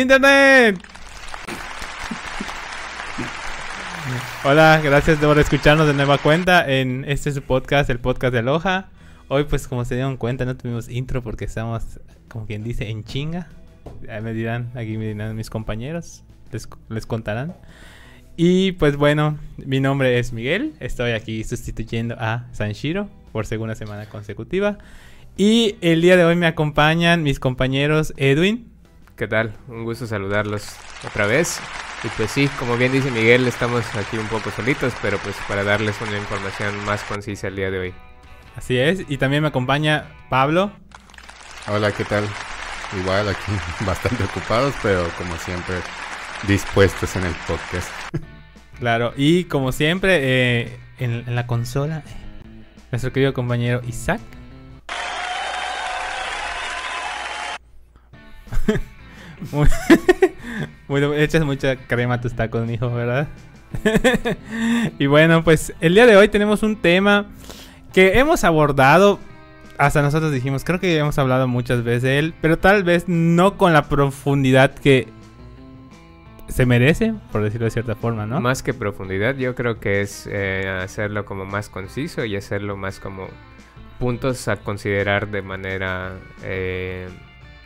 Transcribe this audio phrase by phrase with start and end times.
[0.00, 0.80] Internet.
[4.44, 8.88] Hola, gracias por escucharnos de nueva cuenta en este su podcast, el podcast de Aloha.
[9.28, 13.04] Hoy, pues, como se dieron cuenta, no tuvimos intro porque estamos, como quien dice, en
[13.04, 13.48] chinga.
[14.06, 16.22] Ya me dirán, aquí mis compañeros,
[16.52, 17.54] les, les contarán.
[18.36, 24.06] Y pues bueno, mi nombre es Miguel, estoy aquí sustituyendo a Sanshiro por segunda semana
[24.06, 24.78] consecutiva.
[25.36, 28.67] Y el día de hoy me acompañan mis compañeros Edwin.
[29.18, 29.52] ¿Qué tal?
[29.66, 31.58] Un gusto saludarlos otra vez.
[32.04, 35.64] Y pues sí, como bien dice Miguel, estamos aquí un poco solitos, pero pues para
[35.64, 37.94] darles una información más concisa el día de hoy.
[38.54, 40.70] Así es, y también me acompaña Pablo.
[41.66, 42.28] Hola, ¿qué tal?
[42.96, 43.50] Igual aquí
[43.84, 45.74] bastante ocupados, pero como siempre
[46.46, 47.90] dispuestos en el podcast.
[48.78, 52.04] Claro, y como siempre, eh, en, en, la consola,
[52.92, 54.20] nuestro querido compañero Isaac.
[59.52, 59.68] Muy,
[60.88, 63.28] muy, echas mucha crema a tus tacos, mijo, ¿verdad?
[64.98, 67.26] y bueno, pues el día de hoy tenemos un tema
[67.92, 69.18] que hemos abordado.
[69.76, 73.56] Hasta nosotros dijimos, creo que hemos hablado muchas veces de él, pero tal vez no
[73.56, 75.06] con la profundidad que
[76.48, 78.40] se merece, por decirlo de cierta forma, ¿no?
[78.40, 82.98] Más que profundidad, yo creo que es eh, hacerlo como más conciso y hacerlo más
[82.98, 83.28] como
[83.98, 87.08] puntos a considerar de manera eh,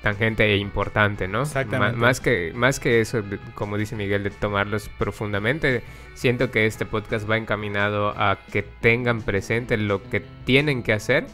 [0.02, 1.42] tangente e importante, ¿no?
[1.42, 1.96] Exactamente.
[1.96, 3.22] más, que, más que eso,
[3.54, 5.82] como dice Miguel, de tomarlos profundamente,
[6.14, 11.26] siento que este podcast va encaminado a que tengan presente lo que tienen que hacer.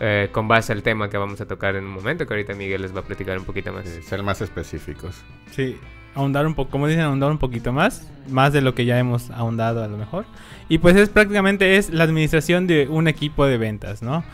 [0.00, 2.82] Eh, con base al tema que vamos a tocar en un momento, que ahorita Miguel
[2.82, 3.88] les va a platicar un poquito más.
[3.88, 5.22] Sí, ser más específicos.
[5.52, 5.78] Sí,
[6.16, 9.30] ahondar un poco, como dicen, ahondar un poquito más, más de lo que ya hemos
[9.30, 10.24] ahondado a lo mejor.
[10.68, 14.24] Y pues es prácticamente es la administración de un equipo de ventas, ¿no?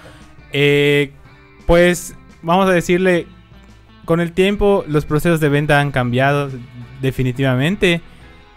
[0.52, 1.12] Eh,
[1.66, 3.26] pues vamos a decirle,
[4.10, 6.50] con el tiempo los procesos de venta han cambiado
[7.00, 8.00] definitivamente.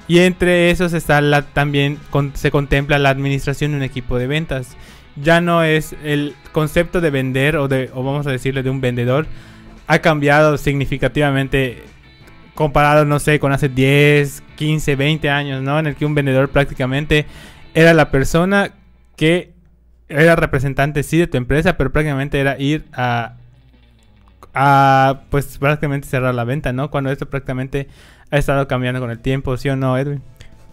[0.08, 4.76] Y entre esos está también con, se contempla la administración de un equipo de ventas.
[5.16, 9.28] Ya no es el concepto de vender o o vamos a decirle de un vendedor,
[9.86, 11.84] ha cambiado significativamente
[12.56, 15.78] comparado, no sé, con hace 10, 15, 20 años, ¿no?
[15.78, 17.28] En el que un vendedor prácticamente
[17.76, 18.72] era la persona
[19.16, 19.54] que
[20.10, 23.36] era representante, sí, de tu empresa, pero prácticamente era ir a,
[24.54, 26.92] a pues prácticamente cerrar la venta, ¿no?
[26.92, 27.88] Cuando esto prácticamente
[28.32, 30.22] ha estado cambiando con el tiempo, ¿sí o no, Edwin?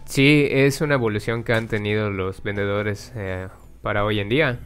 [0.05, 3.47] Sí, es una evolución que han tenido los vendedores eh,
[3.81, 4.59] para hoy en día.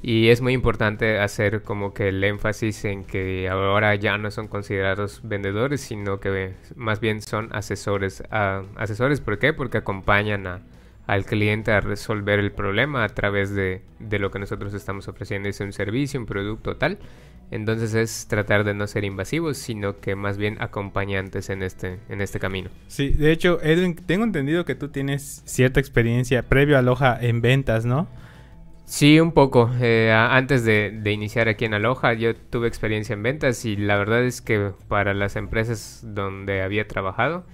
[0.00, 4.46] Y es muy importante hacer como que el énfasis en que ahora ya no son
[4.46, 8.22] considerados vendedores, sino que más bien son asesores.
[8.30, 9.52] Uh, asesores, ¿por qué?
[9.52, 10.62] Porque acompañan a,
[11.08, 15.48] al cliente a resolver el problema a través de, de, lo que nosotros estamos ofreciendo.
[15.48, 16.98] Es un servicio, un producto tal.
[17.50, 22.20] Entonces es tratar de no ser invasivos, sino que más bien acompañantes en este, en
[22.20, 22.70] este camino.
[22.88, 27.40] Sí, de hecho, Edwin, tengo entendido que tú tienes cierta experiencia previo a Aloha en
[27.40, 28.08] ventas, ¿no?
[28.84, 29.70] Sí, un poco.
[29.80, 33.96] Eh, antes de, de, iniciar aquí en Aloha, yo tuve experiencia en ventas y la
[33.96, 37.44] verdad es que para las empresas donde había trabajado,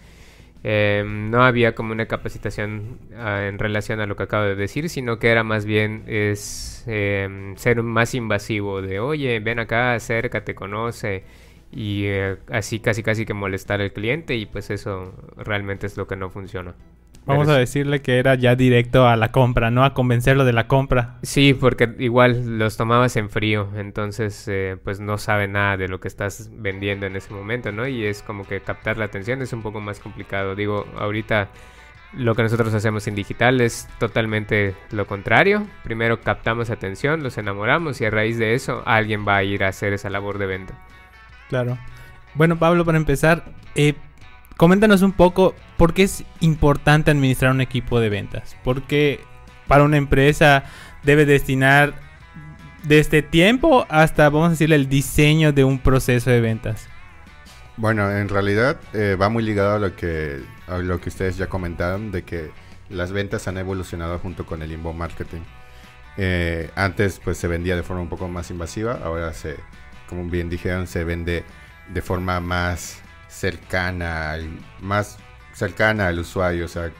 [0.66, 4.88] eh, no había como una capacitación uh, en relación a lo que acabo de decir,
[4.88, 10.54] sino que era más bien es eh, ser más invasivo de, oye, ven acá, acércate,
[10.54, 11.24] conoce
[11.70, 16.06] y eh, así casi casi que molestar al cliente y pues eso realmente es lo
[16.06, 16.74] que no funciona.
[17.26, 20.66] Vamos a decirle que era ya directo a la compra, no a convencerlo de la
[20.68, 21.18] compra.
[21.22, 26.00] Sí, porque igual los tomabas en frío, entonces eh, pues no sabe nada de lo
[26.00, 27.86] que estás vendiendo en ese momento, ¿no?
[27.86, 30.54] Y es como que captar la atención es un poco más complicado.
[30.54, 31.48] Digo, ahorita
[32.12, 35.66] lo que nosotros hacemos en digital es totalmente lo contrario.
[35.82, 39.68] Primero captamos atención, los enamoramos y a raíz de eso alguien va a ir a
[39.68, 40.74] hacer esa labor de venta.
[41.48, 41.78] Claro.
[42.34, 43.94] Bueno, Pablo, para empezar, eh,
[44.56, 48.56] coméntanos un poco por qué es importante administrar un equipo de ventas.
[48.64, 49.20] Porque
[49.66, 50.64] para una empresa
[51.02, 51.94] debe destinar
[52.82, 56.88] desde tiempo hasta, vamos a decirle, el diseño de un proceso de ventas.
[57.76, 62.10] Bueno, en realidad eh, va muy ligado a lo que lo que ustedes ya comentaron
[62.10, 62.50] de que
[62.88, 65.40] las ventas han evolucionado junto con el inbound marketing.
[66.16, 69.56] Eh, antes pues se vendía de forma un poco más invasiva, ahora se,
[70.08, 71.44] como bien dijeron, se vende
[71.92, 73.02] de forma más
[73.34, 74.48] cercana, al,
[74.80, 75.18] más
[75.52, 76.92] cercana al usuario, o sea,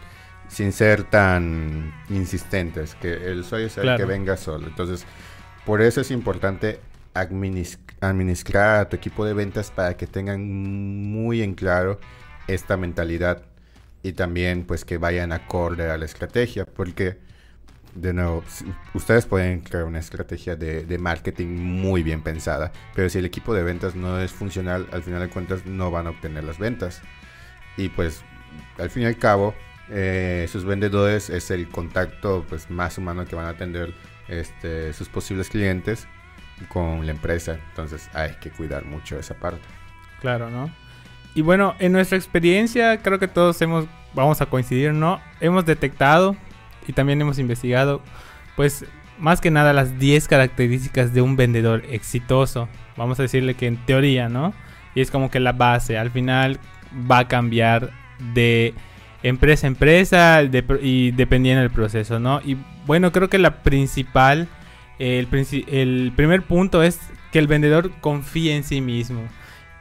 [0.49, 4.03] sin ser tan insistentes, que el usuario sea claro.
[4.03, 4.67] el que venga solo.
[4.67, 5.07] Entonces,
[5.65, 6.81] por eso es importante
[7.15, 12.01] administrar a tu equipo de ventas para que tengan muy en claro
[12.49, 13.43] esta mentalidad
[14.03, 17.19] y también pues que vayan acorde a la estrategia, porque
[17.95, 18.45] de nuevo,
[18.93, 23.63] ustedes pueden crear una estrategia de, marketing muy bien pensada, pero si el equipo de
[23.63, 27.03] ventas no es funcional, al final de cuentas no van a obtener las ventas.
[27.77, 28.23] Y pues,
[28.79, 29.55] al fin y al cabo,
[29.91, 33.93] eh, sus vendedores es el contacto pues, más humano que van a atender
[34.29, 36.07] este, sus posibles clientes
[36.69, 37.59] con la empresa.
[37.71, 39.63] Entonces hay que cuidar mucho esa parte.
[40.21, 40.71] Claro, ¿no?
[41.35, 45.21] Y bueno, en nuestra experiencia creo que todos hemos, vamos a coincidir, ¿no?
[45.41, 46.37] Hemos detectado
[46.87, 48.03] y también hemos investigado,
[48.57, 48.85] pues
[49.19, 52.69] más que nada las 10 características de un vendedor exitoso.
[52.97, 54.53] Vamos a decirle que en teoría, ¿no?
[54.95, 56.59] Y es como que la base, al final
[57.11, 57.91] va a cambiar
[58.35, 58.75] de
[59.23, 60.43] empresa a empresa
[60.83, 62.41] y dependiendo del proceso, ¿no?
[62.45, 62.57] Y
[62.87, 64.49] bueno, creo que la principal,
[64.99, 65.29] el,
[65.69, 67.01] el primer punto es
[67.33, 69.23] que el vendedor confíe en sí mismo.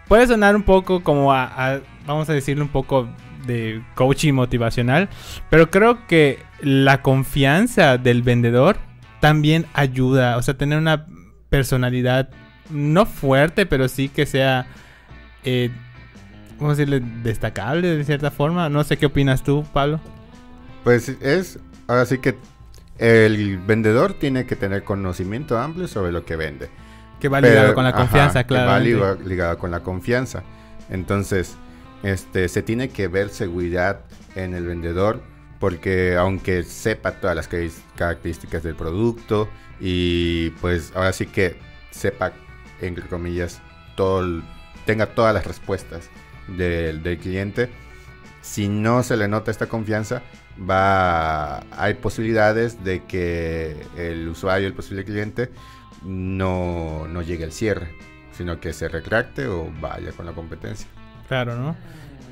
[0.07, 3.07] Puede sonar un poco como a, vamos a decirle un poco
[3.45, 5.09] de coaching motivacional,
[5.49, 8.77] pero creo que la confianza del vendedor
[9.19, 11.05] también ayuda, o sea, tener una
[11.49, 12.29] personalidad
[12.69, 14.67] no fuerte, pero sí que sea,
[15.43, 15.69] eh,
[16.57, 17.01] ¿cómo decirle?
[17.23, 18.69] Destacable de cierta forma.
[18.69, 19.99] No sé qué opinas tú, Pablo.
[20.83, 22.35] Pues es, ahora sí que
[22.97, 26.69] el vendedor tiene que tener conocimiento amplio sobre lo que vende.
[27.19, 28.83] Que va ligado con la confianza, claro.
[28.83, 30.43] Que va ligado con la confianza.
[30.89, 31.57] Entonces,
[32.03, 34.01] este, se tiene que ver seguridad
[34.35, 35.23] en el vendedor
[35.59, 37.47] porque aunque sepa todas las
[37.95, 39.47] características del producto
[39.79, 41.55] y pues ahora sí que
[41.89, 42.33] sepa,
[42.81, 43.61] entre comillas,
[43.95, 44.43] todo,
[44.85, 46.09] tenga todas las respuestas
[46.49, 47.69] del, cliente,
[48.41, 50.21] si no se le nota esta confianza,
[50.69, 55.49] va hay posibilidades de que el usuario, el posible cliente,
[56.03, 57.95] no, no llegue al cierre,
[58.33, 60.89] sino que se retracte o vaya con la competencia.
[61.27, 61.75] Claro, ¿no?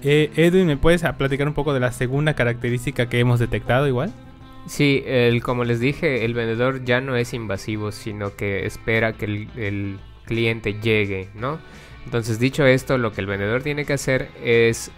[0.03, 4.11] Eh, Edwin, ¿me puedes platicar un poco de la segunda característica que hemos detectado igual?
[4.67, 9.25] Sí, el, como les dije, el vendedor ya no es invasivo, sino que espera que
[9.25, 11.59] el, cliente llegue, ¿no?
[12.05, 14.91] Entonces, dicho esto, lo que el vendedor tiene que hacer es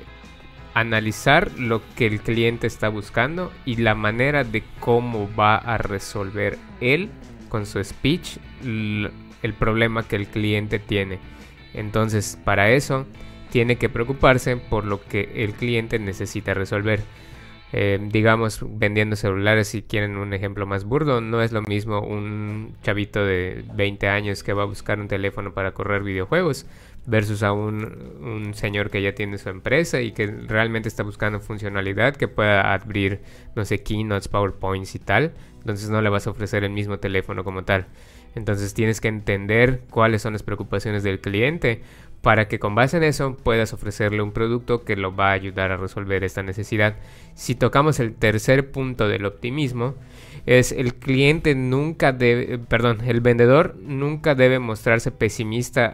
[0.76, 6.60] analizar lo que el cliente está buscando y la manera de cómo va a resolver
[6.82, 7.10] él
[7.50, 11.20] con su speech el problema que el cliente tiene.
[11.74, 13.08] Entonces, para eso
[13.54, 17.02] tiene que preocuparse por lo que el cliente necesita resolver.
[17.72, 22.76] Eh, digamos, vendiendo celulares, si quieren un ejemplo más burdo, no es lo mismo un
[22.82, 26.66] chavito de 20 años que va a buscar un teléfono para correr videojuegos
[27.06, 32.16] versus a un, señor que ya tiene su empresa y que realmente está buscando funcionalidad
[32.16, 33.20] que pueda abrir,
[33.56, 35.34] no sé, keynotes, PowerPoints y tal.
[35.60, 37.86] Entonces no le vas a ofrecer el mismo teléfono como tal.
[38.34, 41.84] Entonces tienes que entender cuáles son las preocupaciones del cliente
[42.24, 45.74] para que con base en eso puedas ofrecerle un producto que lo va a ayudar
[45.74, 46.96] a resolver esta necesidad.
[47.36, 49.96] Si tocamos el tercer punto del optimismo,
[50.46, 55.92] es el cliente nunca debe, perdón, el vendedor nunca debe mostrarse pesimista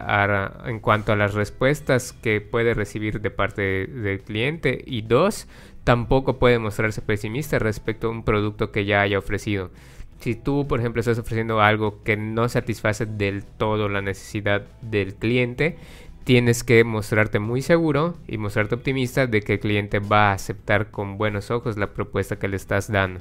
[0.66, 5.48] en cuanto a las respuestas que puede recibir de parte del cliente y dos,
[5.82, 9.72] tampoco puede mostrarse pesimista respecto a un producto que ya haya ofrecido.
[10.20, 15.14] Si tú, por ejemplo, estás ofreciendo algo que no satisface del todo la necesidad del
[15.14, 15.78] cliente,
[16.24, 20.90] tienes que mostrarte muy seguro y mostrarte optimista de que el cliente va a aceptar
[20.90, 23.20] con buenos ojos la propuesta que le estás dando.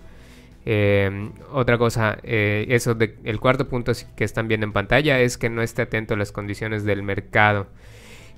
[0.66, 5.38] Em, otra cosa, eh, eso de, el cuarto punto que están viendo en pantalla es
[5.38, 7.68] que no esté atento a las condiciones del mercado.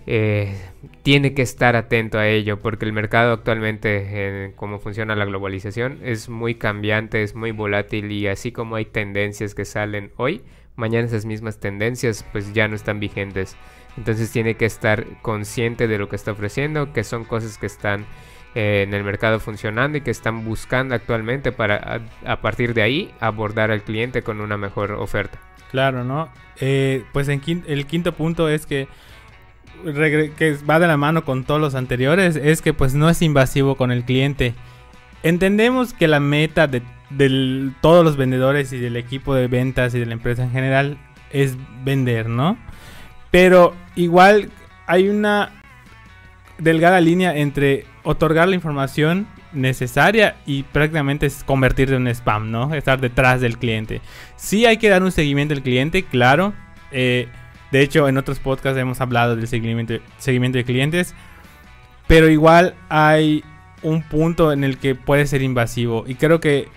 [0.08, 0.56] Eh,
[1.04, 6.30] tiene que estar atento a ello porque el mercado actualmente, como funciona la globalización, es
[6.30, 10.42] muy cambiante, es muy volátil y así como hay tendencias que salen hoy,
[10.76, 13.58] mañana esas mismas tendencias pues ya no están vigentes.
[13.98, 18.06] Entonces tiene que estar consciente de lo que está ofreciendo, que son cosas que están
[18.56, 23.14] eh, en el mercado funcionando y que están buscando actualmente para a, partir de ahí
[23.20, 25.40] abordar al cliente con una mejor oferta.
[25.72, 26.30] Claro, ¿no?
[26.60, 28.88] Eh, pues en el quinto punto es que
[30.38, 33.76] que va de la mano con todos los anteriores es que pues no es invasivo
[33.76, 34.54] con el cliente.
[35.24, 36.82] Entendemos que la meta de
[37.82, 40.98] todos los vendedores y del equipo de ventas y de la empresa en general
[41.32, 42.58] es vender, ¿no?
[43.32, 44.50] Pero igual
[44.88, 45.52] hay una
[46.58, 52.74] delgada línea entre otorgar la información necesaria y prácticamente es convertirte en spam, ¿no?
[52.74, 54.02] Estar detrás del cliente.
[54.36, 56.54] Sí hay que dar un seguimiento al cliente, claro.
[56.92, 57.28] Eh,
[57.72, 61.16] de hecho, en otros podcasts hemos hablado del seguimiento, seguimiento de clientes.
[62.08, 63.44] Pero igual hay
[63.82, 66.04] un punto en el que puede ser invasivo.
[66.08, 66.68] Y creo que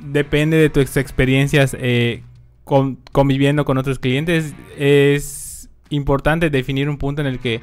[0.00, 2.22] depende de tus experiencias eh,
[2.64, 4.54] conviviendo con otros clientes.
[4.76, 5.43] Es
[5.90, 7.60] importante definir un punto en el que,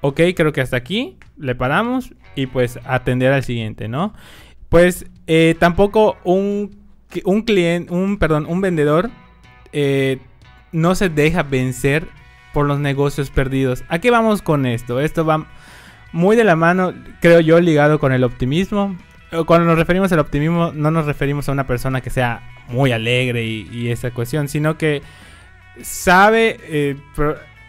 [0.00, 4.14] ok, creo que hasta aquí le paramos y pues atender al siguiente, ¿no?
[4.68, 6.84] Pues eh, tampoco un
[7.24, 9.10] un cliente, un, perdón, un vendedor
[9.72, 10.18] eh,
[10.72, 12.08] no se deja vencer
[12.52, 13.84] por los negocios perdidos.
[13.88, 15.00] ¿A qué vamos con esto?
[15.00, 15.46] Esto va
[16.12, 18.96] muy de la mano, creo yo, ligado con el optimismo.
[19.46, 23.44] Cuando nos referimos al optimismo, no nos referimos a una persona que sea muy alegre
[23.44, 25.02] y, esa cuestión, sino que
[25.82, 26.96] sabe eh,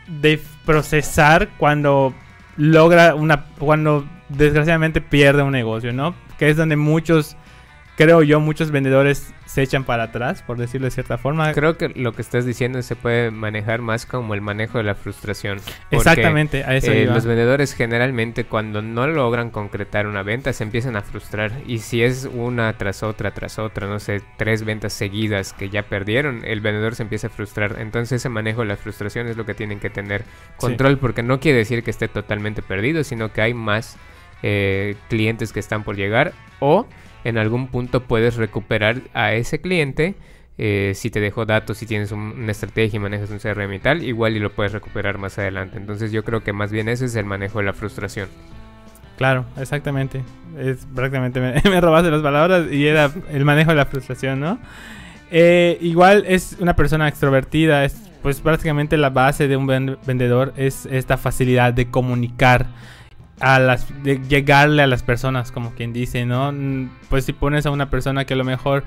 [0.07, 2.13] de procesar cuando
[2.57, 6.15] logra una, cuando desgraciadamente pierde un negocio, ¿no?
[6.37, 7.35] Que es donde muchos
[7.95, 11.53] creo yo, muchos vendedores se echan para atrás, por decirlo de cierta forma.
[11.53, 14.95] Creo que lo que estás diciendo se puede manejar más como el manejo de la
[14.95, 15.59] frustración.
[15.91, 20.95] Exactamente, a eso eh, Los vendedores generalmente cuando no logran concretar una venta se empiezan
[20.95, 21.51] a frustrar.
[21.67, 25.83] Y si es una tras otra, tras otra, no sé, tres ventas seguidas que ya
[25.83, 27.77] perdieron, el vendedor se empieza a frustrar.
[27.79, 30.23] Entonces ese manejo de la frustración es lo que tienen que tener
[30.57, 33.97] control, porque no quiere decir que esté totalmente perdido, sino que hay más
[34.43, 36.87] eh, clientes que están por llegar o
[37.25, 40.15] en algún punto puedes recuperar a ese cliente.
[40.57, 44.03] Eh, si te dejó datos, si tienes una estrategia y manejas un CRM y tal,
[44.03, 45.77] igual y lo puedes recuperar más adelante.
[45.77, 48.29] Entonces yo creo que más bien ese es el manejo de la frustración.
[49.17, 50.23] Claro, exactamente.
[50.57, 54.59] Es prácticamente me, me robaste las palabras y era el manejo de la frustración, ¿no?
[55.31, 60.87] Eh, igual es una persona extrovertida, es pues prácticamente la base de un vendedor es
[60.87, 62.67] esta facilidad de comunicar
[63.39, 66.51] a las de llegarle a las personas, como quien dice, ¿no?
[66.51, 68.83] Mm, pues si pones a una persona que a lo mejor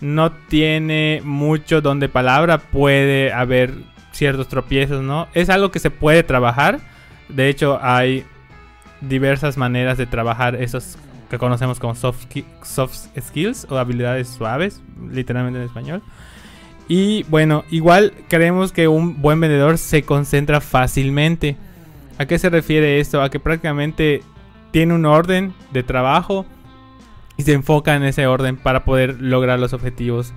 [0.00, 3.74] no tiene mucho don de palabra, puede haber
[4.12, 5.28] ciertos tropiezos, ¿no?
[5.34, 6.80] Es algo que se puede trabajar.
[7.28, 8.24] De hecho, hay
[9.00, 10.98] diversas maneras de trabajar esos
[11.30, 12.26] que conocemos como soft,
[12.62, 16.02] soft skills o habilidades suaves, literalmente en español.
[16.88, 21.56] Y bueno, igual creemos que un buen vendedor se concentra fácilmente.
[22.22, 23.20] ¿A qué se refiere esto?
[23.20, 24.22] A que prácticamente
[24.70, 26.46] tiene un orden de trabajo
[27.36, 30.32] y se enfoca en ese orden para poder lograr los objetivos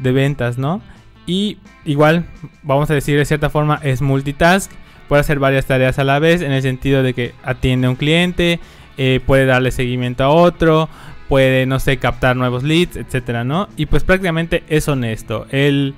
[0.00, 0.82] de ventas, ¿no?
[1.26, 2.26] Y igual,
[2.64, 4.72] vamos a decir de cierta forma, es multitask,
[5.08, 7.96] puede hacer varias tareas a la vez en el sentido de que atiende a un
[7.96, 8.58] cliente,
[8.98, 10.88] eh, puede darle seguimiento a otro,
[11.28, 13.68] puede, no sé, captar nuevos leads, etcétera, ¿no?
[13.76, 15.46] Y pues prácticamente es honesto.
[15.50, 15.94] El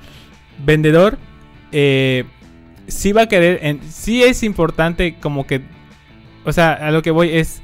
[0.63, 1.17] vendedor
[1.73, 2.25] eh,
[2.89, 5.63] sí va a querer, en, sí es importante como que,
[6.45, 7.63] o sea, a lo que voy es,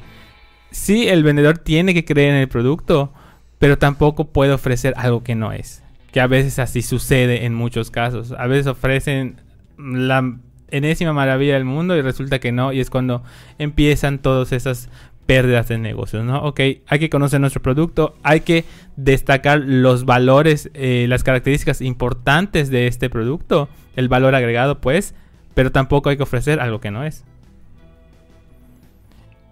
[0.70, 3.12] sí el vendedor tiene que creer en el producto,
[3.58, 5.82] pero tampoco puede ofrecer algo que no es.
[6.12, 8.32] Que a veces así sucede en muchos casos.
[8.32, 9.40] A veces ofrecen
[9.76, 10.38] la
[10.70, 12.72] enésima maravilla del mundo y resulta que no.
[12.72, 13.22] Y es cuando
[13.58, 14.88] empiezan todas esas
[15.28, 16.42] pérdidas de negocios, ¿no?
[16.42, 18.64] Ok, hay que conocer nuestro producto, hay que
[18.96, 25.14] destacar los valores, eh, las características importantes de este producto, el valor agregado, pues,
[25.52, 27.26] pero tampoco hay que ofrecer algo que no es.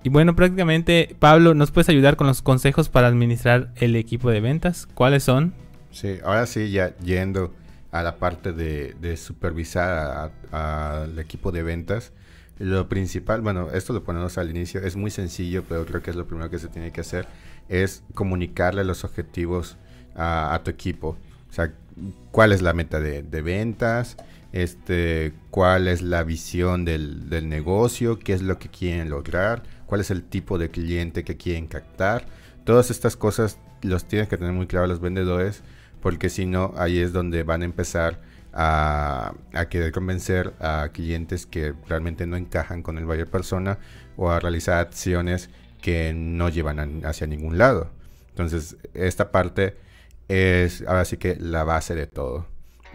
[0.03, 4.41] Y bueno, prácticamente, Pablo, ¿nos puedes ayudar con los consejos para administrar el equipo de
[4.41, 4.89] ventas?
[4.95, 5.53] ¿Cuáles son?
[5.91, 7.53] Sí, ahora sí, ya yendo
[7.91, 12.15] a la parte de, supervisar al equipo de ventas,
[12.59, 16.17] lo principal, bueno, esto lo ponemos al inicio, es muy sencillo, pero creo que es
[16.17, 17.27] lo primero que se tiene que hacer,
[17.69, 19.77] es comunicarle los objetivos
[20.15, 21.19] a, tu equipo.
[21.51, 21.73] O sea,
[22.31, 24.17] cuál es la meta de, ventas,
[24.53, 30.11] este, cuál es la visión del, negocio, qué es lo que quieren lograr, cuál es
[30.11, 32.27] el tipo de cliente que quieren captar.
[32.65, 35.63] Todas estas cosas los tienes que tener muy claro los vendedores,
[36.01, 38.21] porque si no, ahí es donde van a empezar
[38.59, 39.35] a,
[39.69, 43.79] querer convencer a clientes que realmente no encajan con el buyer persona
[44.17, 45.51] o a realizar acciones
[45.83, 47.91] que no llevan hacia ningún lado.
[48.31, 49.77] Entonces, esta parte
[50.29, 52.47] es ahora sí que la base de todo.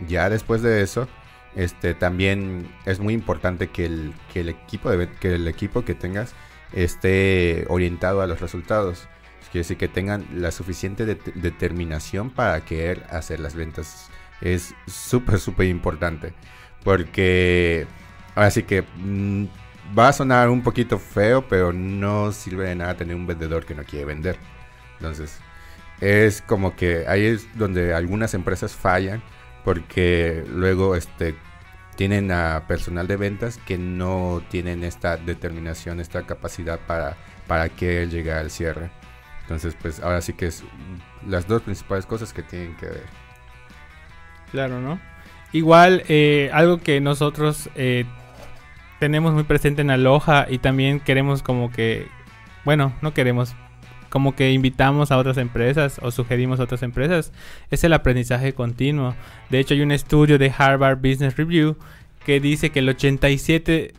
[0.08, 1.08] Ya después de eso,
[1.56, 5.94] este también es muy importante que el, que el equipo de, que el equipo que
[5.94, 6.34] tengas
[6.74, 9.08] esté orientado a los resultados.
[9.51, 14.10] Quiere decir que tengan la suficiente determinación para querer hacer las ventas
[14.41, 16.33] es súper, súper importante.
[16.83, 17.88] Porque
[18.36, 19.45] así que mm,
[19.98, 23.75] va a sonar un poquito feo, pero no sirve de nada tener un vendedor que
[23.75, 24.38] no quiere vender.
[24.98, 25.39] Entonces,
[26.00, 29.21] es como que ahí es donde algunas empresas fallan
[29.63, 31.36] porque luego este
[31.95, 37.15] tienen a personal de ventas que no tienen esta determinación, esta capacidad para,
[37.48, 38.89] para que llegue al cierre.
[39.41, 40.63] Entonces, pues ahora sí que es
[41.27, 43.21] las dos principales cosas que tienen que ver.
[44.51, 45.00] Claro, ¿no?
[45.53, 48.05] Igual, eh, algo que nosotros eh,
[49.00, 52.08] tenemos muy presente en Aloha y también queremos como que,
[52.63, 53.55] bueno, no queremos,
[54.10, 57.34] como que invitamos a otras empresas o sugerimos a otras empresas,
[57.70, 59.15] es el aprendizaje continuo.
[59.50, 61.77] De hecho, hay un estudio de Harvard Business Review
[62.25, 63.93] que dice que el 87%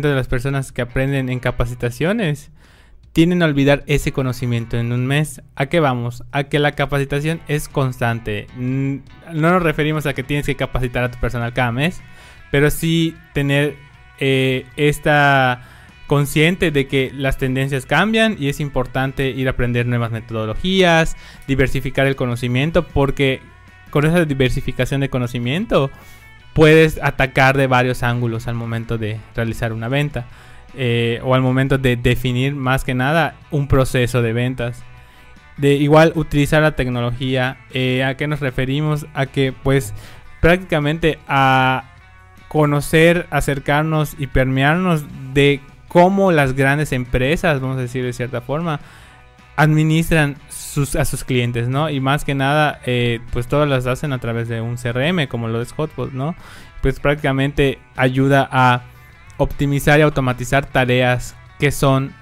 [0.00, 2.50] de las personas que aprenden en capacitaciones
[3.18, 5.42] tienden a olvidar ese conocimiento en un mes.
[5.56, 6.22] ¿A qué vamos?
[6.30, 8.46] A que la capacitación es constante.
[8.56, 12.00] No nos referimos a que tienes que capacitar a tu personal cada mes,
[12.52, 13.74] pero sí tener
[14.20, 15.62] eh, esta
[16.06, 21.16] consciente de que las tendencias cambian y es importante ir a aprender nuevas metodologías,
[21.48, 23.40] diversificar el conocimiento, porque
[23.90, 25.90] con esa diversificación de conocimiento
[26.52, 30.28] puedes atacar de varios ángulos al momento de realizar una venta.
[30.74, 34.82] Eh, o al momento de definir más que nada un proceso de ventas.
[35.56, 39.06] De igual utilizar la tecnología, eh, ¿a qué nos referimos?
[39.14, 39.92] A que pues
[40.40, 41.84] prácticamente a
[42.48, 48.80] conocer, acercarnos y permearnos de cómo las grandes empresas, vamos a decir de cierta forma,
[49.56, 51.90] administran sus, a sus clientes, ¿no?
[51.90, 55.48] Y más que nada, eh, pues todas las hacen a través de un CRM, como
[55.48, 56.36] lo es Hotbot, ¿no?
[56.82, 58.82] Pues prácticamente ayuda a
[59.38, 62.12] optimizar y automatizar tareas que son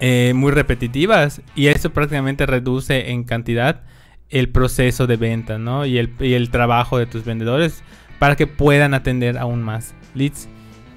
[0.00, 3.82] eh, muy repetitivas y eso prácticamente reduce en cantidad
[4.30, 5.86] el proceso de venta ¿no?
[5.86, 7.82] y, el, y el trabajo de tus vendedores
[8.18, 10.48] para que puedan atender aún más leads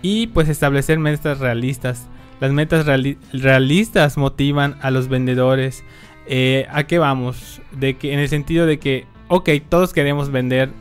[0.02, 2.08] y pues establecer metas realistas.
[2.40, 2.86] Las metas
[3.34, 5.84] realistas motivan a los vendedores.
[6.26, 7.62] Eh, ¿A qué vamos?
[7.72, 10.72] De que, en el sentido de que, ok, todos queremos vender,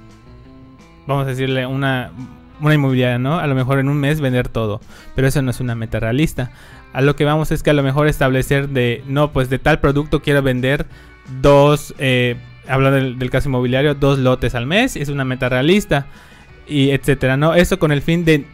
[1.06, 2.12] vamos a decirle, una,
[2.60, 3.38] una inmobiliaria, ¿no?
[3.38, 4.80] A lo mejor en un mes vender todo,
[5.14, 6.50] pero eso no es una meta realista.
[6.92, 9.80] A lo que vamos es que a lo mejor establecer de, no, pues de tal
[9.80, 10.86] producto quiero vender
[11.40, 12.36] dos, eh,
[12.68, 16.06] hablando del, caso inmobiliario, dos lotes al mes, es una meta realista,
[16.66, 17.54] y etcétera, ¿no?
[17.54, 18.44] Eso con el fin de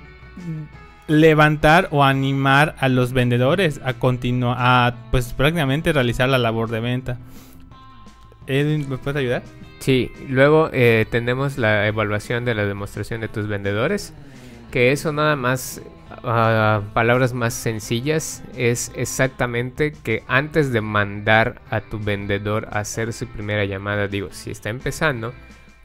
[1.08, 6.80] levantar o animar a los vendedores a continuar, a pues prácticamente realizar la labor de
[6.80, 7.18] venta.
[8.46, 9.42] Edwin, ¿me puedes ayudar?
[9.78, 14.12] Sí, luego eh, tenemos la evaluación de la demostración de tus vendedores,
[14.70, 15.80] que eso nada más,
[16.22, 23.12] uh, palabras más sencillas, es exactamente que antes de mandar a tu vendedor a hacer
[23.12, 25.32] su primera llamada, digo, si está empezando,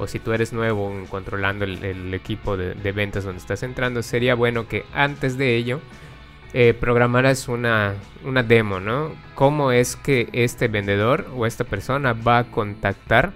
[0.01, 4.67] o si tú eres nuevo controlando el, equipo de, ventas donde estás entrando, sería bueno
[4.67, 5.80] que antes de ello
[6.53, 9.11] eh, programaras una, una demo, ¿no?
[9.35, 13.33] ¿Cómo es que este vendedor o esta persona va a contactar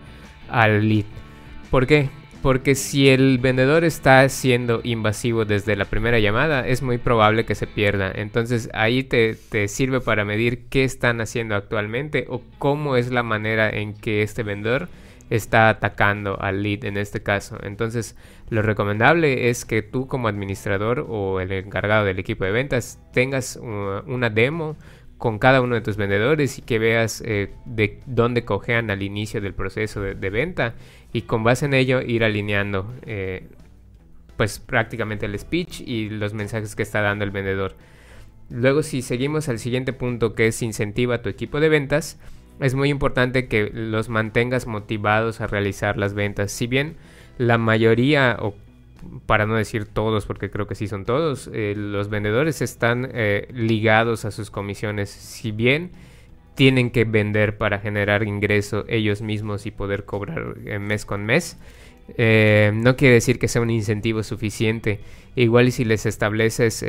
[0.49, 1.05] al lead.
[1.69, 2.09] ¿Por qué?
[2.41, 7.55] Porque si el vendedor está siendo invasivo desde la primera llamada, es muy probable que
[7.55, 8.11] se pierda.
[8.13, 9.35] Entonces ahí te,
[9.67, 14.43] sirve para medir qué están haciendo actualmente o cómo es la manera en que este
[14.43, 14.89] vendedor
[15.29, 17.57] está atacando al lead en este caso.
[17.63, 18.15] Entonces,
[18.49, 23.57] lo recomendable es que tú como administrador o el encargado del equipo de ventas tengas
[23.57, 24.75] una demo
[25.17, 29.41] con cada uno de tus vendedores y que veas eh, de dónde cojean al inicio
[29.41, 30.75] del proceso de, venta
[31.13, 33.47] y con base en ello ir alineando eh,
[34.35, 37.75] pues prácticamente el speech y los mensajes que está dando el vendedor.
[38.49, 42.19] Luego si seguimos al siguiente punto que es incentiva tu equipo de ventas,
[42.59, 46.51] es muy importante que los mantengas motivados a realizar las ventas.
[46.51, 46.95] Si bien
[47.37, 48.55] la mayoría o
[49.25, 53.47] para no decir todos, porque creo que sí son todos, eh, los vendedores están eh,
[53.53, 55.09] ligados a sus comisiones.
[55.09, 55.91] Si bien
[56.55, 61.57] tienen que vender para generar ingreso ellos mismos y poder cobrar eh, mes con mes,
[62.07, 64.99] no quiere decir que sea un incentivo suficiente.
[65.35, 66.85] Igual si les estableces,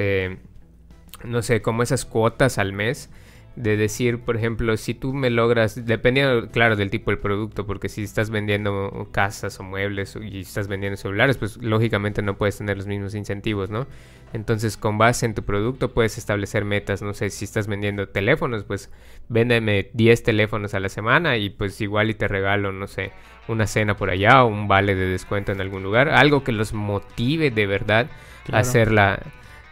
[1.24, 3.10] no sé, como esas cuotas al mes,
[3.56, 7.88] de decir, por ejemplo, si tú me logras, dependiendo, claro, del tipo del producto, porque
[7.88, 12.76] si estás vendiendo casas o muebles y estás vendiendo celulares, pues lógicamente no puedes tener
[12.76, 13.86] los mismos incentivos, ¿no?
[14.34, 18.64] Entonces, con base en tu producto puedes establecer metas, no sé, si estás vendiendo teléfonos,
[18.64, 18.90] pues
[19.28, 23.12] véndeme 10 teléfonos a la semana y pues igual y te regalo, no sé,
[23.48, 26.74] una cena por allá o un vale de descuento en algún lugar, algo que los
[26.74, 28.08] motive de verdad
[28.52, 29.20] a hacer la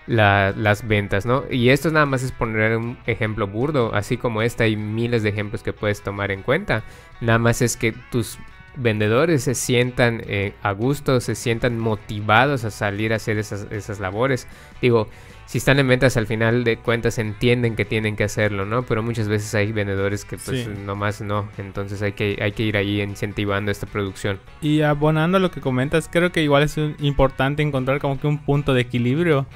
[0.07, 1.45] las ventas, ¿no?
[1.51, 5.31] Y esto nada más es poner un ejemplo burdo, así como este hay miles de
[5.31, 6.83] ejemplos que puedes tomar en cuenta.
[7.21, 8.39] Nada más es que tus
[8.77, 14.01] vendedores se sientan eh, a gusto, se sientan motivados a salir a hacer esas, esas
[14.01, 14.47] labores.
[14.83, 15.09] Digo,
[15.47, 18.83] si están en ventas al final de cuentas entienden que tienen que hacerlo, ¿no?
[18.85, 22.77] Pero muchas veces hay vendedores que pues nomás no, entonces hay que, hay que ir
[22.77, 24.41] ahí incentivando esta producción.
[24.63, 28.39] Y abonando a lo que comentas, creo que igual es importante encontrar como que un
[28.39, 29.47] punto de equilibrio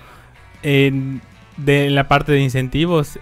[0.63, 1.21] en,
[1.57, 3.19] de la parte de incentivos.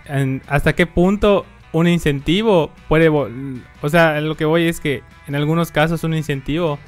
[0.46, 3.08] ¿Hasta qué punto un incentivo puede...
[3.08, 6.78] O sea, lo que voy es que en algunos casos un incentivo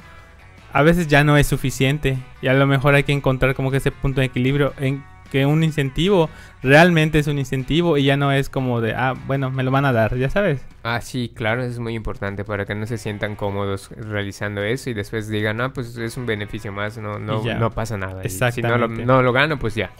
[0.71, 2.17] a veces ya no es suficiente.
[2.41, 5.45] Y a lo mejor hay que encontrar como que ese punto de equilibrio en que
[5.45, 6.29] un incentivo
[6.63, 9.85] realmente es un incentivo y ya no es como de, ah, bueno, me lo van
[9.85, 10.65] a dar, ya sabes.
[10.83, 14.89] Ah, sí, claro, eso es muy importante para que no se sientan cómodos realizando eso
[14.89, 18.23] y después digan, ah, pues es un beneficio más, no, no, no pasa nada.
[18.25, 19.91] Y si no lo, no lo gano, pues ya.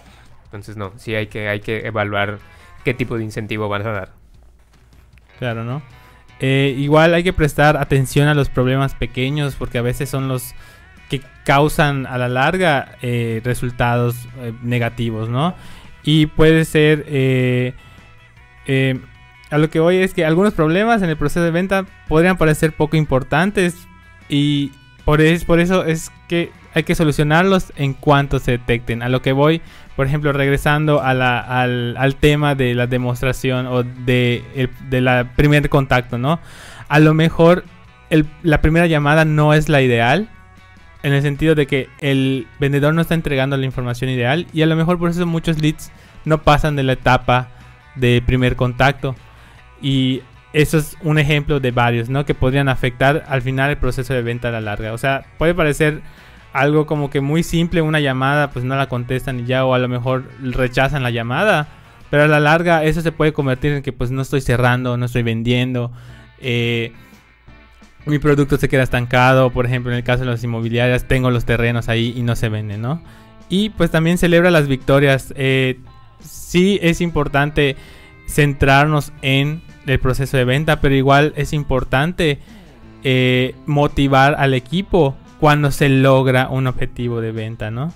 [0.50, 2.40] Entonces no, sí hay que, hay que evaluar
[2.84, 4.14] qué tipo de incentivo vas a dar.
[5.38, 5.84] Claro, ¿no?
[6.40, 10.56] Eh, igual hay que prestar atención a los problemas pequeños porque a veces son los
[11.10, 15.54] que causan a la larga eh, resultados eh, negativos, ¿no?
[16.04, 17.76] Y puede ser...
[19.52, 22.72] a lo que voy es que algunos problemas en el proceso de venta podrían parecer
[22.72, 23.88] poco importantes
[24.30, 24.72] y
[25.06, 29.02] por, es, por eso es que hay que solucionarlos en cuanto se detecten.
[29.02, 29.62] A lo que voy,
[30.00, 35.02] por ejemplo, regresando a la, al, al, tema de la demostración o de, el, de
[35.02, 36.40] la primer contacto, ¿no?
[36.88, 37.66] A lo mejor
[38.10, 40.30] el, la primera llamada no es la ideal.
[41.04, 44.48] En el sentido de que el vendedor no está entregando la información ideal.
[44.54, 45.92] Y a lo mejor por eso muchos leads
[46.24, 47.50] no pasan de la etapa
[47.96, 49.18] de primer contacto.
[49.82, 50.22] Y
[50.54, 52.24] eso es un ejemplo de varios, ¿no?
[52.24, 54.94] Que podrían afectar al final el proceso de venta a la larga.
[54.94, 56.04] O sea, puede parecer
[56.54, 59.80] algo como que muy simple, una llamada, pues no la contestan y ya, o a
[59.80, 61.68] lo mejor rechazan la llamada.
[62.10, 65.06] Pero a la larga eso se puede convertir en que pues no estoy cerrando, no
[65.06, 65.92] estoy vendiendo.
[66.40, 66.94] Eh,
[68.06, 71.46] mi producto se queda estancado, por ejemplo, en el caso de las inmobiliarias, tengo los
[71.46, 73.02] terrenos ahí y no se venden, ¿no?
[73.50, 75.34] Y pues también celebra las victorias.
[75.36, 75.80] Eh,
[76.20, 77.76] sí es importante
[78.28, 82.40] centrarnos en el proceso de venta, pero igual es importante
[83.04, 87.94] eh, motivar al equipo cuando se logra un objetivo de venta, ¿no?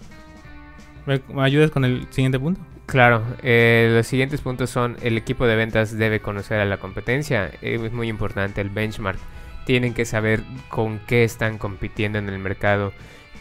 [1.06, 2.62] ¿Me, ayudas con el siguiente punto?
[2.86, 7.52] Claro, eh, los siguientes puntos son el equipo de ventas debe conocer a la competencia,
[7.62, 9.20] eh, es muy importante el benchmark,
[9.66, 12.94] tienen que saber con qué están compitiendo en el mercado,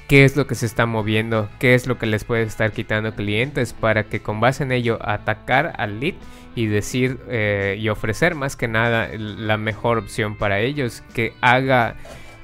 [0.09, 3.15] qué es lo que se está moviendo, qué es lo que les puede estar quitando
[3.15, 6.15] clientes para que con base en ello atacar al lead
[6.55, 11.97] y decir eh, y ofrecer más que nada la mejor opción para ellos que haga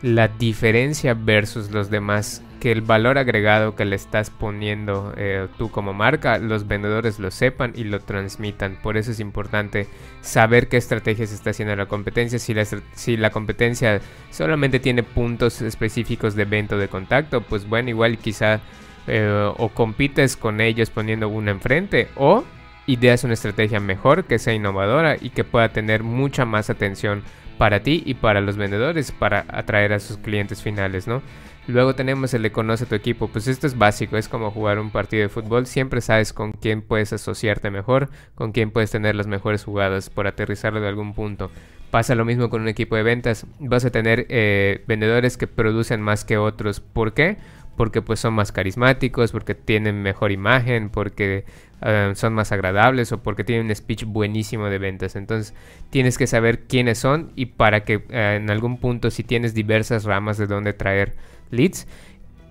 [0.03, 5.71] la diferencia versus los demás que el valor agregado que le estás poniendo eh, tú
[5.71, 8.79] como marca, los vendedores lo sepan y lo transmitan.
[8.83, 9.87] Por eso es importante
[10.21, 12.39] saber qué estrategia se está haciendo la competencia.
[12.39, 17.69] Si la, si la competencia solamente tiene puntos específicos de venta o de contacto, pues
[17.69, 18.61] bueno, igual quizá
[19.07, 22.45] eh, o compites con ellos poniendo una enfrente o
[22.89, 27.23] ideas una estrategia mejor, que sea innovadora y que pueda tener mucha más atención
[27.59, 31.23] para ti y para los vendedores para atraer a sus clientes finales, ¿no?
[31.67, 34.91] Luego tenemos el de conoce tu equipo, pues esto es básico, es como jugar un
[34.91, 39.27] partido de fútbol, siempre sabes con quién puedes asociarte mejor, con quién puedes tener las
[39.27, 41.51] mejores jugadas por aterrizarlo de algún punto.
[41.91, 46.01] Pasa lo mismo con un equipo de ventas, vas a tener eh, vendedores que producen
[46.01, 47.37] más que otros, ¿por qué?
[47.79, 51.47] Porque pues son más carismáticos, porque tienen mejor imagen, porque
[51.81, 55.17] eh, son más agradables o porque tienen un speech buenísimo de ventas.
[55.17, 55.55] Entonces
[55.89, 60.05] tienes que saber quiénes son y para que eh, en algún punto si tienes diversas
[60.05, 61.15] ramas de dónde traer
[61.51, 61.87] leads,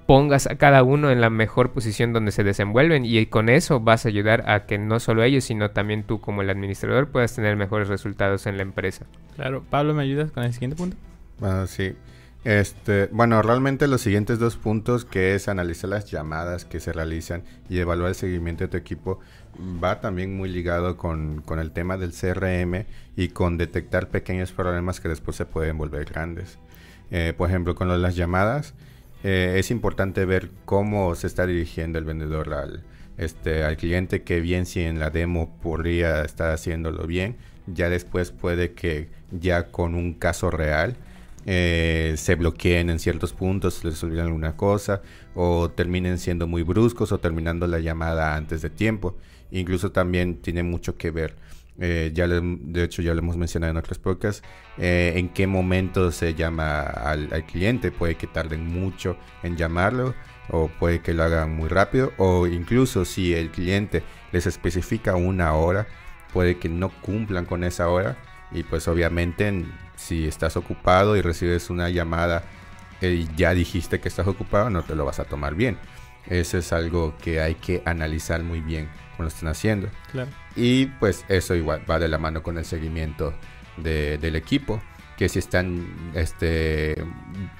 [0.07, 4.05] pongas a cada uno en la mejor posición donde se desenvuelven y con eso vas
[4.05, 7.57] a ayudar a que no solo ellos, sino también tú como el administrador puedas tener
[7.57, 9.05] mejores resultados en la empresa.
[9.35, 10.95] Claro, Pablo, ¿me ayudas con el siguiente punto?
[11.39, 11.93] Bueno, ah, sí.
[12.47, 17.43] Este, bueno, realmente los siguientes dos puntos, que es analizar las llamadas que se realizan
[17.69, 19.19] y evaluar el seguimiento de tu equipo,
[19.83, 22.85] va también muy ligado con, el tema del CRM
[23.17, 26.57] y con detectar pequeños problemas que después se pueden volver grandes.
[27.11, 28.73] Eh, por ejemplo, con las llamadas,
[29.25, 32.81] eh, es importante ver cómo se está dirigiendo el vendedor al,
[33.17, 38.31] este, al cliente, que bien si en la demo podría estar haciéndolo bien, ya después
[38.31, 40.95] puede que ya con un caso real
[41.47, 45.01] eh, se bloqueen en ciertos puntos, les olvidan alguna cosa,
[45.33, 49.17] o terminen siendo muy bruscos o terminando la llamada antes de tiempo.
[49.49, 51.35] Incluso también tiene mucho que ver
[51.79, 54.41] eh, ya de hecho ya lo hemos mencionado en otras podcasts,
[54.79, 57.91] eh, en qué momento se llama al, cliente.
[57.91, 60.15] Puede que tarden mucho en llamarlo
[60.49, 65.53] o puede que lo hagan muy rápido o incluso si el cliente les especifica una
[65.53, 65.87] hora,
[66.33, 68.17] puede que no cumplan con esa hora
[68.51, 69.65] y pues obviamente
[69.97, 72.43] si estás ocupado y recibes una llamada
[73.01, 75.77] y ya dijiste que estás ocupado, no te lo vas a tomar bien.
[76.27, 79.89] Eso es algo que hay que analizar muy bien cuando lo están haciendo.
[80.11, 80.29] Claro.
[80.55, 83.33] Y pues eso igual va de la mano con el seguimiento
[83.77, 84.81] del equipo,
[85.17, 86.95] que si están este,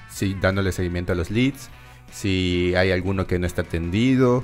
[0.10, 1.69] si dándole seguimiento a los leads,
[2.12, 4.43] si hay alguno que no está atendido,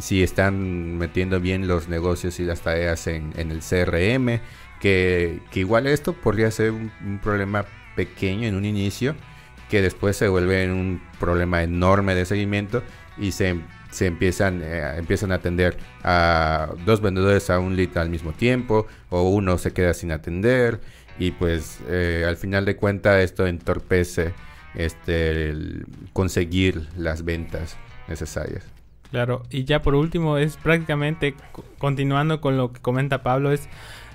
[0.00, 4.40] si están metiendo bien los negocios y las tareas en, el CRM,
[4.80, 9.14] que, igual esto podría ser un, problema pequeño en un inicio,
[9.68, 12.82] que después se vuelve un problema enorme de seguimiento
[13.18, 13.56] y se
[13.90, 18.86] se empiezan, eh, empiezan a atender a dos vendedores a un lead al mismo tiempo
[19.08, 20.80] o uno se queda sin atender
[21.18, 24.32] y pues eh, al final de cuentas esto entorpece
[24.74, 25.54] este
[26.12, 27.76] conseguir las ventas
[28.08, 28.64] necesarias.
[29.10, 33.68] Claro, y ya por último es prácticamente co- continuando con lo que comenta Pablo, es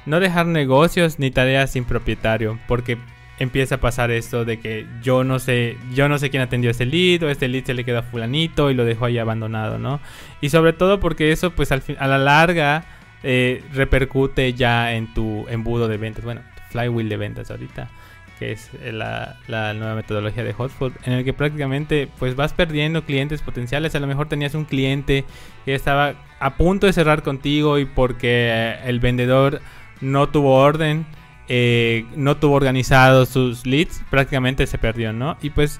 [0.05, 2.97] no dejar negocios ni tareas sin propietario, porque
[3.37, 6.85] empieza a pasar esto de que yo no sé, yo no sé quién atendió ese
[6.85, 9.99] lead o este lead se le quedó a fulanito y lo dejó ahí abandonado, ¿no?
[10.39, 12.85] Y sobre todo porque eso pues al fin, a la larga
[13.23, 17.89] eh, repercute ya en tu embudo de ventas, bueno, flywheel de ventas ahorita
[18.39, 23.05] que es eh, la, nueva metodología de Hotfood, en el que prácticamente pues vas perdiendo
[23.05, 23.95] clientes potenciales.
[23.95, 25.25] A lo mejor tenías un cliente
[25.63, 29.61] que estaba a punto de cerrar contigo y porque eh, el vendedor
[30.01, 31.05] no tuvo orden,
[31.47, 35.37] eh, no tuvo organizado sus leads, prácticamente se perdió, ¿no?
[35.41, 35.79] Y pues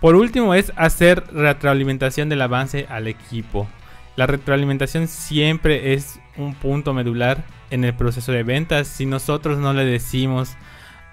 [0.00, 3.68] por último es hacer retroalimentación del avance al equipo.
[4.14, 8.86] La retroalimentación siempre es un punto medular en el proceso de ventas.
[8.86, 10.56] Si nosotros no le decimos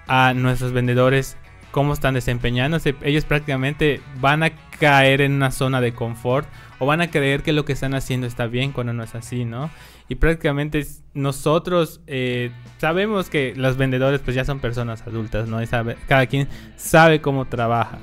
[0.06, 1.36] a nuestros vendedores
[1.70, 6.46] cómo están desempeñándose, ellos prácticamente van a caer en una zona de confort
[6.78, 9.44] o van a creer que lo que están haciendo está bien cuando no es así,
[9.44, 9.70] ¿no?
[10.08, 15.58] Y prácticamente nosotros eh, sabemos que los vendedores pues ya son personas adultas, ¿no?
[16.06, 17.98] Cada quien sabe cómo trabaja.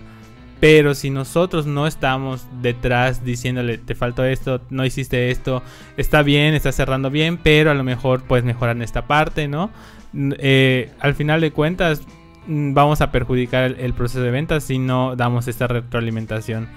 [0.61, 5.63] Pero si nosotros no estamos detrás diciéndole, te faltó esto, no hiciste esto,
[5.97, 9.71] está bien, está cerrando bien, pero a lo mejor puedes mejorar en esta parte, ¿no?
[10.13, 12.03] N- eh, al final de cuentas,
[12.45, 16.67] mm, vamos a perjudicar el, proceso de ventas si no damos esta retroalimentación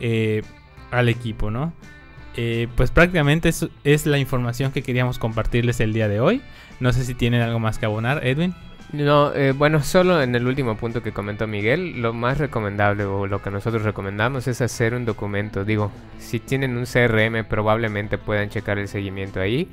[0.00, 0.42] eh,
[0.90, 1.72] al equipo, ¿no?
[2.36, 6.42] Eh, pues prácticamente eso es la información que queríamos compartirles el día de hoy.
[6.80, 8.54] No sé si tienen algo más que abonar, Edwin.
[8.92, 13.26] No, eh, bueno, solo en el último punto que comentó Miguel, lo más recomendable o
[13.26, 15.66] lo que nosotros recomendamos es hacer un documento.
[15.66, 19.68] Digo, si tienen un CRM probablemente puedan checar el seguimiento ahí,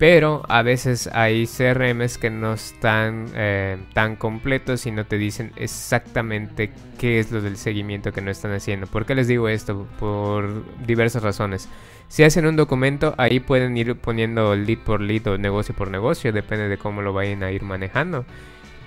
[0.00, 5.52] pero a veces hay CRMs que no están eh, tan completos y no te dicen
[5.56, 8.86] exactamente qué es lo del seguimiento que no están haciendo.
[8.86, 9.86] ¿Por qué les digo esto?
[9.98, 11.68] Por diversas razones.
[12.08, 16.32] Si hacen un documento, ahí pueden ir poniendo lead por lead o negocio por negocio,
[16.32, 18.24] depende de cómo lo vayan a ir manejando.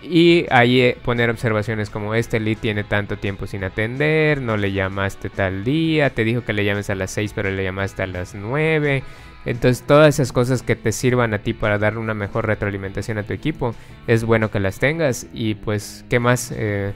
[0.01, 4.71] Y ahí eh, poner observaciones como este lead tiene tanto tiempo sin atender, no le
[4.71, 8.07] llamaste tal día, te dijo que le llames a las 6 pero le llamaste a
[8.07, 9.03] las 9.
[9.45, 13.23] Entonces todas esas cosas que te sirvan a ti para dar una mejor retroalimentación a
[13.23, 13.75] tu equipo,
[14.07, 16.93] es bueno que las tengas y pues qué más eh,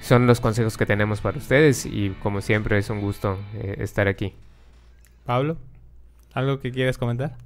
[0.00, 4.08] son los consejos que tenemos para ustedes y como siempre es un gusto eh, estar
[4.08, 4.34] aquí.
[5.24, 5.56] Pablo,
[6.34, 7.36] ¿algo que quieras comentar?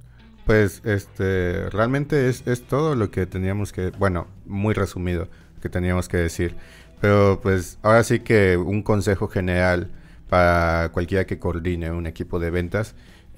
[0.45, 5.29] Pues este, realmente es, es todo lo que teníamos que, bueno, muy resumido,
[5.61, 6.55] que teníamos que decir.
[6.99, 9.89] Pero pues ahora sí que un consejo general
[10.29, 12.95] para cualquiera que coordine un equipo de ventas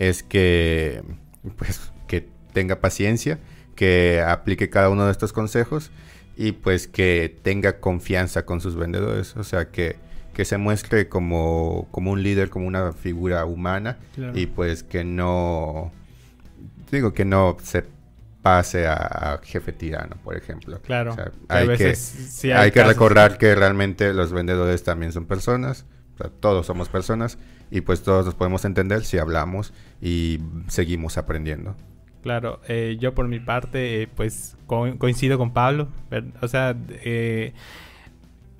[0.09, 1.03] es que
[1.57, 3.39] pues que tenga paciencia,
[3.75, 5.91] que aplique cada uno de estos consejos
[6.35, 9.97] y pues que tenga confianza con sus vendedores, o sea que,
[10.33, 14.37] que se muestre como, como un líder, como una figura humana Claro.
[14.37, 15.91] y pues que no
[16.91, 17.83] digo que no se
[18.41, 20.79] pase a, a jefe tirano, por ejemplo.
[20.81, 21.13] Claro.
[21.13, 25.25] O sea, que a hay que, hay que recordar que realmente los vendedores también son
[25.25, 25.85] personas,
[26.15, 27.37] o sea, todos somos personas
[27.73, 31.75] y pues todos nos podemos entender si hablamos y seguimos aprendiendo.
[32.21, 35.89] Claro, eh, yo por mi parte, eh, pues co- coincido con Pablo.
[36.41, 37.51] O sea, eh,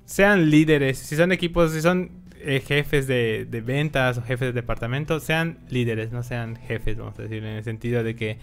[0.04, 4.52] sean líderes, si son equipos, si son eh, jefes de, de ventas o jefes de
[4.52, 8.38] departamento, sean líderes, no sean jefes, vamos a decir, en el sentido de que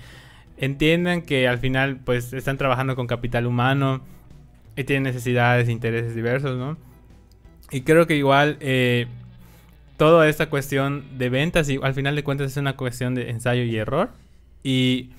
[0.58, 4.02] entiendan que al final, pues están trabajando con capital humano
[4.76, 6.78] y tienen necesidades, intereses diversos, ¿no?
[7.72, 9.08] Y creo que igual eh,
[10.02, 13.62] toda esta cuestión de ventas, y al final de cuentas es una cuestión de ensayo
[13.62, 14.10] y error.
[14.64, 15.12] Y,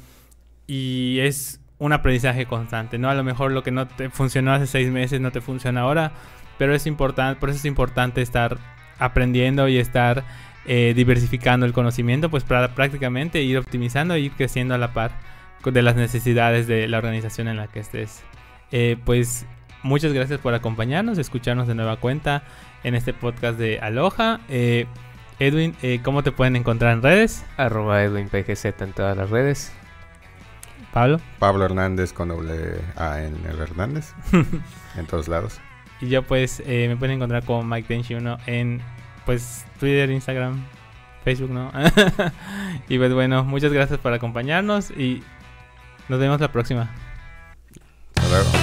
[0.67, 3.09] es un aprendizaje constante, ¿no?
[3.09, 6.11] A lo mejor lo que no te funcionó hace seis meses no te funciona ahora,
[6.59, 8.59] pero es importante, por eso es importante estar
[8.99, 10.25] aprendiendo y estar
[10.67, 15.13] eh, diversificando el conocimiento, pues para prácticamente ir optimizando e ir creciendo a la par
[15.65, 18.25] de las necesidades de la organización en la que estés.
[18.73, 19.47] Eh, pues
[19.83, 22.43] muchas gracias por acompañarnos, escucharnos de nueva cuenta
[22.85, 24.41] en este podcast de Aloha.
[24.49, 24.87] Eh,
[25.39, 27.45] Edwin, eh, ¿cómo te pueden encontrar en redes?
[27.57, 29.73] Arroba Edwin PGZ en todas las redes.
[30.93, 31.21] Pablo.
[31.39, 34.13] Pablo Hernández con doble A en el Hernández,
[34.97, 35.59] en todos lados.
[36.01, 38.83] Y yo pues eh, me pueden encontrar con Mike Denshi 1 en
[39.25, 40.63] pues Twitter, Instagram,
[41.25, 41.73] Facebook, ¿no?
[42.89, 45.23] y pues bueno, muchas gracias por acompañarnos y
[46.09, 46.91] nos vemos la próxima.
[48.17, 48.62] Hasta luego.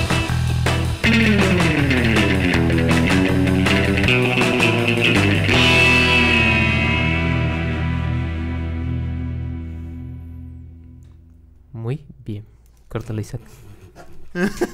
[11.73, 12.45] Muy bien.
[12.87, 13.41] Córtale, Isaac.